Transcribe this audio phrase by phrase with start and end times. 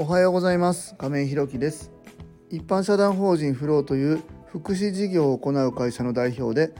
[0.00, 0.94] おはようございます。
[0.94, 1.90] 亀井弘樹です。
[2.50, 6.72] 一般社団法人フローという福祉事業を行う会社の代表で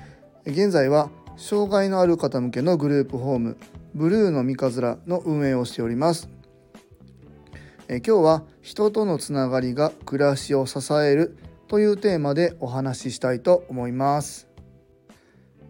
[0.47, 3.57] 現在は障害のある方向けのグループホーム
[3.93, 6.29] ブルーの三日面の運営をしております。
[7.89, 14.47] え今日は人とのつながりが暮らしを支えるというテーマでお話ししたいと思います。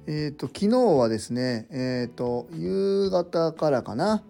[0.06, 4.22] えーと、昨日はですね、えーと、夕方からかな、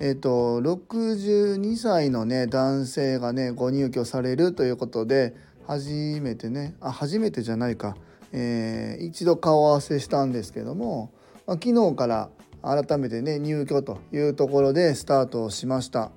[0.00, 5.34] えーと、62歳のね男性がねご入居されるということで
[5.66, 7.96] 初めてねあ初めてじゃないか、
[8.32, 11.12] えー、一度顔合わせしたんですけども、
[11.46, 12.28] まあ、昨日から
[12.62, 16.10] 改めてね入居というところでスタートしました。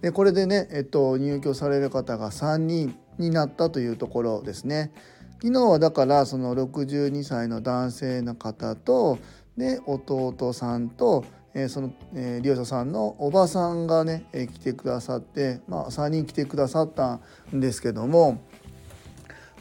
[0.00, 4.92] でこれでね、えっと、入居される方が3人になったというところですね。
[5.40, 9.18] 昨日はだからその62歳の男性の方と
[9.56, 11.24] で弟さんと、
[11.54, 17.20] え、その、え、利用者さんのおばさんがね、え、来てくださって、まあ、3人来てくださった
[17.54, 18.40] んですけども、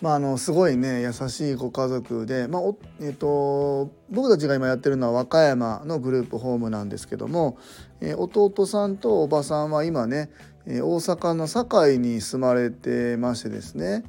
[0.01, 2.61] まあ、あのすごいね優しいご家族で、まあ
[2.99, 7.59] えーと、僕たちが今やってるのは和歌山のグループホームなんですけども、
[7.99, 10.31] え、弟さんとおばさんは今ね、
[10.65, 14.03] え、大阪の堺に住まれてましてですね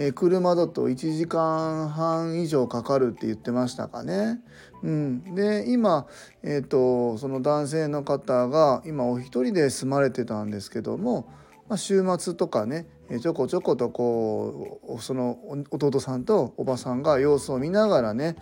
[0.00, 4.38] え、車だと1時間半以上かかるって言ってましたかね。
[4.82, 6.06] うん、で今、
[6.42, 11.28] えーと、その男性の方が今お一人で住まれてたんですけども、
[11.68, 12.86] まあ、週末とかね
[13.20, 15.38] ちょこちょことこうその
[15.70, 18.36] 弟さんとおばさんが様子を見ながらね、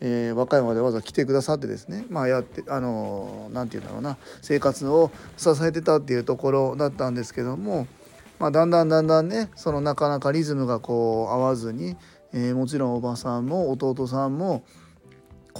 [0.00, 7.86] えー、和歌山でわざわざ来てくださってですねまあやってあの何て言うんだろうな生活を支えてたっていうところだったんですけども。
[8.40, 11.98] まあ、だんだんだんだんねそのなかなかリズムがこう合わずに、
[12.32, 14.64] えー、もちろんおばさんも弟さんも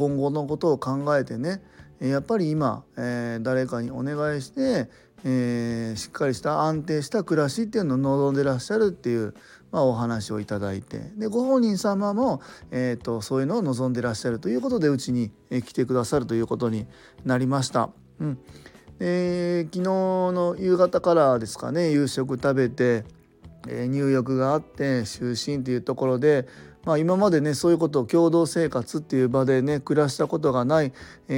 [0.01, 1.61] 今後のことを考えてね
[2.01, 4.89] やっぱり今、えー、誰かにお願いして、
[5.25, 9.35] えー、しっかりした安定した暮らしっていうのを望んでらっしゃるっていう、
[9.71, 12.41] まあ、お話をいただいてでご本人様も、
[12.71, 16.87] えーと、そういうのを望んでらっしゃるということでうちに来てくださるということに
[17.27, 17.91] なりました。
[18.21, 18.39] うん
[18.99, 23.05] えー、昨日の夕方からですかね夕食食べて、
[23.69, 26.47] えー、入浴があって就寝というところで、
[26.85, 30.93] まあ、今までねそういうことを共同生活っていう場でね暮らしたことがない、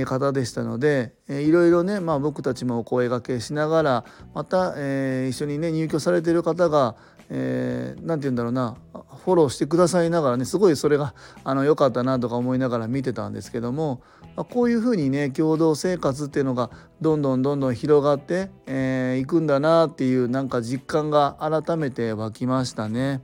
[0.05, 4.05] 方でしたので、いろいろね、まあ、僕たちもお声がけしながら
[4.35, 6.97] また、えー、一緒にね入居されてる方が
[7.29, 8.77] 何、えー、て言うんだろうな
[9.25, 11.15] フォローしてくださいながらねすごいそれが
[11.45, 14.03] あの良かったなとか思いながら見てたんですけども、
[14.37, 16.71] まあ、こういうふうにね共同生活っていうのが
[17.01, 23.23] どんどんどんどん広がってい、えー、くんだなっていうなんか実感が改めて湧きましたね。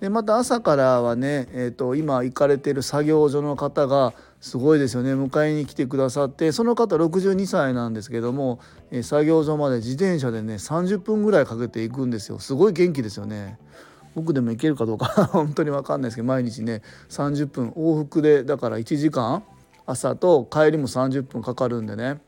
[0.00, 5.14] でまた朝からはね、えーと、今行かれてる作業所の方がすごいですよね。
[5.14, 8.60] 迎えに来てくださってその方62歳なんですけども、
[8.90, 12.38] えー、作業所まで自転車でね30分ぐらいかけて行くんですよ。
[12.38, 13.58] すごい元気ですよね。
[14.14, 19.42] 僕でも行けるかどうか 本当に分かんないですけど毎日ね30分往復でだから1時間
[19.86, 22.20] 朝と帰りも30分かかるんでね、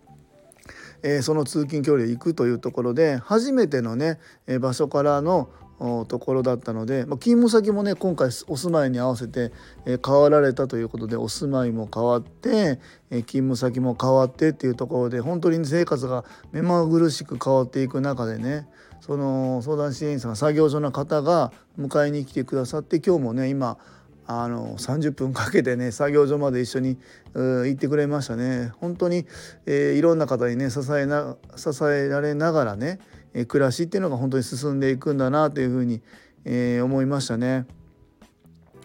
[1.02, 9.52] えー、その通勤距離で行くというところで初めてのね、え場所からのところだったので、まあ、勤務先もね今回お住まいに合わせて、
[9.84, 12.78] 変わられたということでお住まいも変わって、
[13.10, 18.66] 勤務先も変わってっていうところで本当に生活が目まぐるしく変わっていく中でね
[19.00, 23.78] その相談支援員さん作業所の方が迎えに来てくださって今日もね今
[24.26, 26.98] あの30分かけてね作業所まで一緒に
[27.34, 28.72] 行ってくれましたね。
[28.80, 29.26] 本当に、
[29.66, 32.98] えー、いろんな方にね支えな支えられながらね、
[33.44, 36.00] 暮らしっていうのが本当に進んでいくんだなというふうに、
[36.44, 37.66] えー、思いましたね。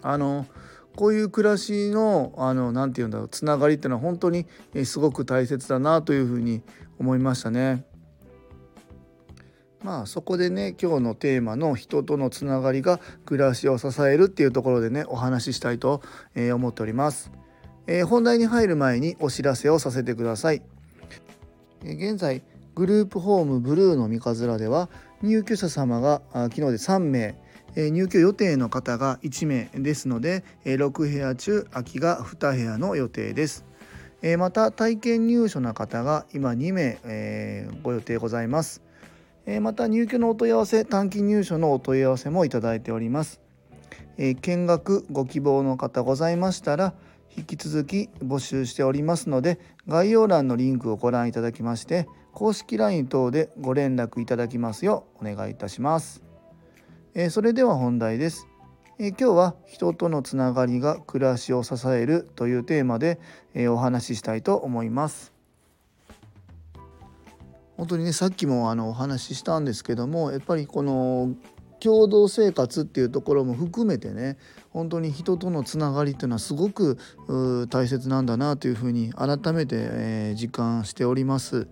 [0.02, 0.46] あの
[0.96, 4.46] こういう暮らしのあのなて言うんだろうつながりっていうのは本当に
[4.84, 6.62] すごく大切だなというふうに
[6.98, 7.86] 思いましたね。
[9.82, 16.02] まあそこでね今日のテーマの人とのつながりが暮らしを支えるっていうところでねお話ししたいと
[16.36, 17.32] 思っております。
[17.86, 20.62] えー、本題に入る前にお知らせをさせてください。
[21.84, 22.42] え現在
[22.74, 24.88] グループホームブルーの三日面では
[25.22, 27.34] 入居者様が昨日で3名
[27.90, 33.64] 入居予定の方が1名ですので6部屋中空きが2部屋の予定です。
[34.38, 38.82] また体験入所の方が今2名ご予定ございます。
[39.60, 43.40] また入居のお問い合わせ短期入所のお問い合わせもいただいております、
[44.16, 46.94] 見学ご希望の方ございましたら
[47.36, 49.58] 引き続き募集しておりますので
[49.88, 56.22] 概要欄のリンクをご覧いただきまして公式 LINE 等でご連絡いただきますようお願いいたします、
[57.14, 58.48] えそれでは本題です、
[58.98, 63.20] え今日は人とのつながりが暮らしを支えるというテーマで、
[63.54, 65.32] えお話ししたいと思います。
[67.76, 71.34] 本当にねさっきもあのお話ししたんですけどもやっぱりこの
[71.80, 74.36] 共同生活っていうところも含めてね
[74.70, 76.96] 本当に人とのつながりっていうのはすごく
[77.70, 81.66] 大切なんだなというふうに改めて、えー、実感しております。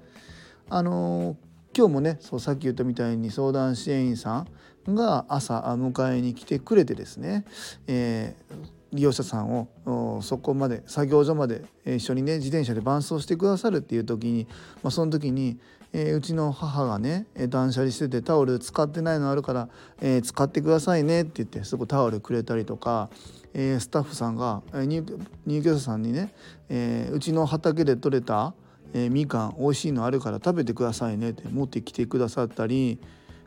[0.71, 1.37] あの、
[1.77, 4.45] 今日もねそうさっき言ったみたいに相談支援員さ
[4.89, 7.45] んが朝迎えに来てくれてですね、
[7.87, 14.47] えー利用者さんをそこまで作業所まで一緒にね自転車で伴走してくださるっていう時に、
[14.83, 15.59] まあ、その時に、
[15.93, 19.69] えー、うちの母がね断捨離しててタオル使ってないのあるから、
[20.01, 23.11] えー、使ってくださいねって言ってそこタオルくれたりとか、
[23.55, 25.05] えー、スタッフさんが入
[25.47, 26.35] 入居者さんにね、
[26.69, 28.55] え、うちの畑で採れた、
[28.93, 32.99] えー、みかん美味しいのあるから食べてくださいねって持ってきてくださったり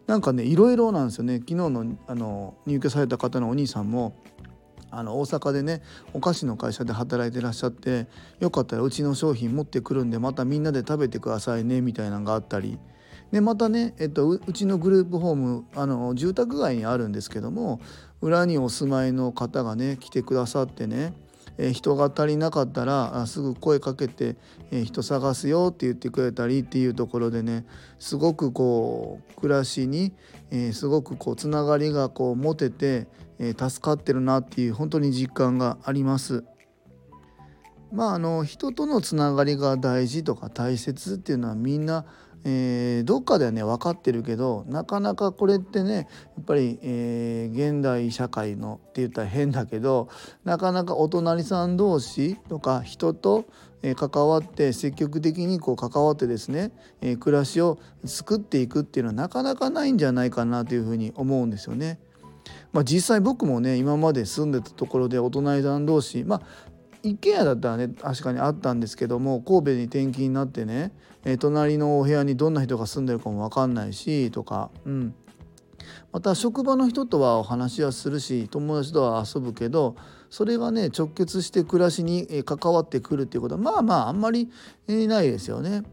[0.08, 1.38] なんかねいろいろなんですよね。
[1.38, 4.16] 昨日のあの入居された方のお兄さんも
[4.92, 5.82] あの大阪でね
[6.14, 8.08] お菓子の会社で働いてらっしゃって
[8.40, 12.78] よかったらうちの商品持ってくるんでまたみんなで食べてくださいねみたいなのがあったり。
[13.32, 17.82] でまたね、えっと、うちのグループホームあの住宅街にあるんですけども
[18.22, 21.14] 裏にお住まいの方がね来てくださってね
[21.58, 24.36] え人が足りなかったらすぐ声かけて、
[24.72, 27.66] え人探すよって言ってくれたりっていうところでね
[28.00, 30.14] すごくこう暮らしに、
[30.52, 33.08] えすごくこうつながりがこう持てて、
[33.40, 36.44] え助かってるなっていう本当に実感があります。
[37.92, 42.06] まああの人とのつながりが大事とか大切っていうのはみんな
[42.46, 46.02] えー、どっかではね分かってるけどなかなかこれってねや
[46.42, 50.10] っぱり、えー、現代社会のって言ったら変だけど
[50.44, 53.46] なかなかお隣さん同士とか人と、
[53.82, 62.00] え、関わって積極的にこう関わってですね、え暮らしを作っていくっていうのはなかなかないんじゃないかなというふうに思うんですよね。
[62.72, 66.42] まあ、実際僕もね今まで住んでたところでお隣さん同士まあ
[67.04, 70.94] 一軒家だったらね確かにあったんですけども神戸に転勤になってね、
[71.26, 75.14] えー、隣のお部屋にどんな人が住んでるかも分かんないしとか、うん、
[76.14, 79.98] また職場の人とはお話はするし友達とは遊ぶけど
[80.30, 84.50] それがね直結して暮らしに関わってくるっていうことはまあまああんまり
[84.88, 85.84] ないですよね。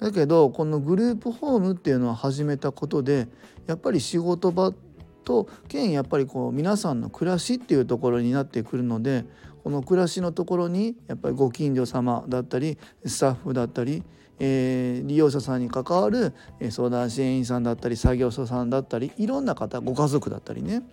[0.00, 3.28] だけどこのグループホームっていうのを始めたことで
[3.66, 4.72] やっぱり仕事場
[5.24, 9.24] と兼やっぱりこう皆さんの暮らしっていうところになってくるので
[9.68, 14.02] この暮らしのところにやっぱりご近所様だったりスタッフだったり、
[14.38, 16.32] えー、利用者さんに関わる
[16.70, 20.84] 相談支援員さんだったり作業所さんだったりいろんな方ご家族だったりね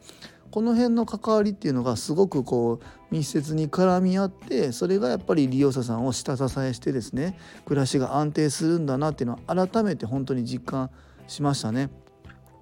[0.51, 10.92] この辺の関わりっていうのがすごくこう密接に絡み合ってそれがやっぱり利用者さんを下支えしてですね暮らしが安定するんだなっていうのは改めて本当に実感
[11.27, 11.89] しましたね。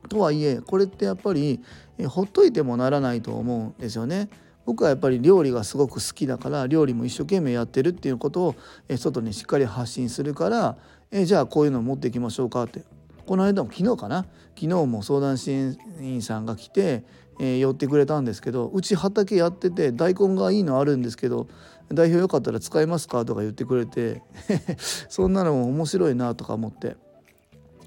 [0.10, 1.60] とはいえこれってやっぱり
[2.08, 4.30] ほっといてもならないと思うんですよね。
[4.66, 8.56] 僕はやっぱり料理がすごく好きだから料理も一生懸命やってるっていうことを
[8.98, 10.78] 外にしっかり発信するから
[11.12, 12.84] えじゃあこういうの持っていきましょうかって。
[13.26, 14.26] この間も昨日かな？
[14.56, 17.06] 昨日も相談支援員さんが来て、
[17.40, 21.48] えー、寄ってくれたんですけどうち畑やってて大根がいいのあるんですけど
[21.90, 23.24] 代表よかったら使いますか？
[23.24, 24.22] とか言ってくれて
[25.08, 26.98] そんなのも面白いなとか思って。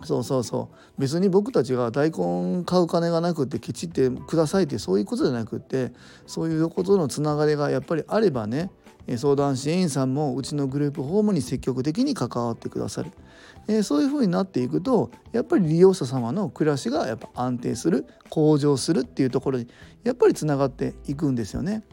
[0.04, 5.92] そうそうそう別に僕たちが大根買う金がなくてケチってくださいってそういうことじゃなくって
[6.26, 8.70] そういうことのつながりがやっぱりあればね
[9.16, 13.12] 相談支援員さんもうちのグループホームに積極的に関わってくださる、
[13.68, 19.68] えー、そういうふうになっていくとやっぱり利用者様の暮らしがやっぱ安定する向上するっていうところに
[20.02, 21.84] やっぱりつながっていくんですよね。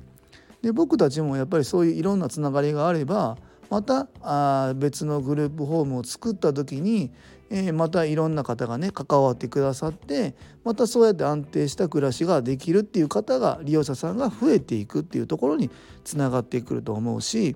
[0.64, 3.38] で僕たちもやっぱりそういういろんなつながりがあれば
[3.74, 7.12] またあ別のグループホームを作った時に、
[7.50, 15.72] えー、またいろんな方がね関わってくださってまたそうやって安定した暮らしができるっていう方が利用者さんが増えていくっていうところに
[16.04, 17.56] つながってくると思うし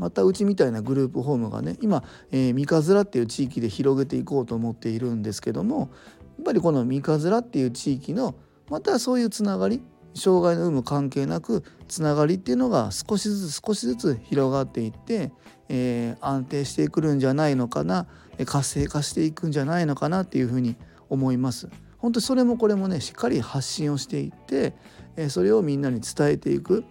[0.00, 5.92] またうちみたいなグループホームがね今、えー、三日面っていう地域で広げていこうと思っているんですけども
[6.38, 8.34] やっぱりこの三日面っていう地域の
[8.68, 9.80] またそういうつながり
[10.14, 15.32] 障害の有無関係なくつながりっていうのが少しずつ少しずつ広がっていって、
[15.68, 18.06] えー、安定してくるんじゃないのかな
[18.46, 20.76] 活性化していくんじゃないのかなっていうふうに
[21.08, 21.68] 思います。
[21.98, 24.72] 本当それもこれもねしっかり発信をしていって、
[25.16, 26.84] えー、それをみんなに伝えていく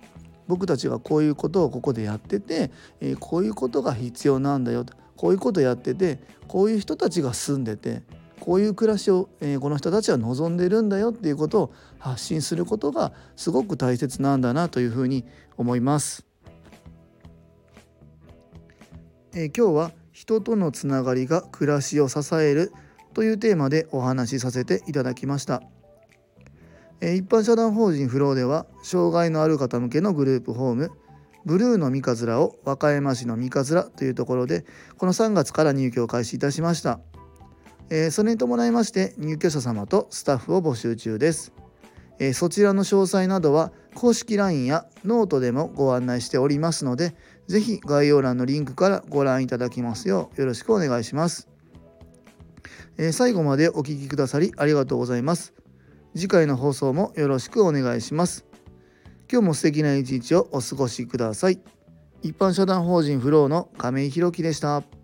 [0.48, 2.72] 僕たちがこういうことをここでやってて、
[3.02, 8.04] えー、こういうことが必要なんだよとこういうことやっててこういう人たちが住んでて
[8.50, 15.24] こういう暮らしを、えー、この人たちは望んでるんだよっていうことを発信することがすごく大切なんだなというふうに
[15.56, 16.26] 思います。
[19.36, 22.74] えー、今日は人とのつながりが暮らしを支える
[23.14, 25.62] というテーマでお話しさせていただきました。
[27.02, 30.90] えー、一般社団法人フローでは障害のある方向けのグループホーム
[31.46, 34.66] ブルーの三日面を和歌山市の三日面というところで
[34.98, 37.00] この3月から入居を開始いたしました。
[37.90, 41.54] えー、それに伴いまして入居者様とスタッフを募集中です、
[42.20, 47.16] えー、そちらの詳細などは公式 LINE やノートでもご案内しておりますので
[47.48, 51.50] 是非概要欄のリンクからご覧いただきますようよろしくお願いします、
[52.98, 55.54] えー、最後までお聴きくださりありがとうございます。
[56.16, 58.46] 次回の放送もよろしくお願いします。
[59.32, 61.60] 今日も素敵な一日をお過ごしください。
[62.22, 64.99] 一般社団法人フローの亀井宏樹でした。